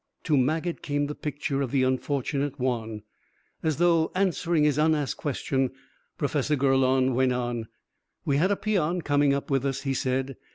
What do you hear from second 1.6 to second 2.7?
of the unfortunate